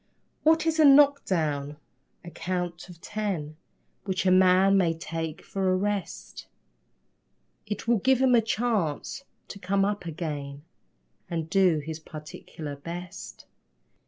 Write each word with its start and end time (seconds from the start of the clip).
What 0.41 0.65
is 0.65 0.79
a 0.79 0.83
knock 0.83 1.25
down? 1.25 1.77
A 2.25 2.31
count 2.31 2.89
of 2.89 2.99
ten 3.01 3.55
Which 4.05 4.25
a 4.25 4.31
man 4.31 4.75
may 4.75 4.95
take 4.95 5.43
for 5.45 5.71
a 5.71 5.75
rest. 5.77 6.47
It 7.67 7.87
will 7.87 7.99
give 7.99 8.19
him 8.19 8.33
a 8.33 8.41
chance 8.41 9.23
to 9.49 9.59
come 9.59 9.85
up 9.85 10.07
again 10.07 10.63
And 11.29 11.51
do 11.51 11.77
his 11.85 11.99
particular 11.99 12.75
best. 12.75 13.45